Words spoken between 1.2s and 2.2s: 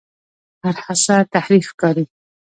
تحریف ښکاري.